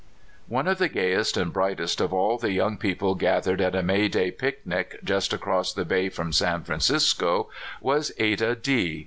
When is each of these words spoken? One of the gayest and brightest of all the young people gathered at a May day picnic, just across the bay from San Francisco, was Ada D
One 0.47 0.67
of 0.67 0.79
the 0.79 0.89
gayest 0.89 1.37
and 1.37 1.53
brightest 1.53 2.01
of 2.01 2.11
all 2.11 2.39
the 2.39 2.51
young 2.51 2.75
people 2.75 3.13
gathered 3.13 3.61
at 3.61 3.75
a 3.75 3.83
May 3.83 4.07
day 4.07 4.31
picnic, 4.31 4.97
just 5.03 5.31
across 5.31 5.71
the 5.73 5.85
bay 5.85 6.09
from 6.09 6.33
San 6.33 6.63
Francisco, 6.63 7.51
was 7.79 8.11
Ada 8.17 8.55
D 8.55 8.71